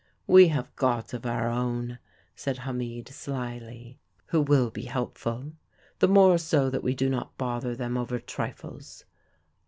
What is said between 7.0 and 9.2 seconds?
not bother them over trifles.